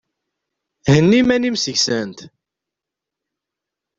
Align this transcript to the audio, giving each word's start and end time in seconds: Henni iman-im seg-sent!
Henni 0.91 1.17
iman-im 1.19 1.57
seg-sent! 1.63 2.19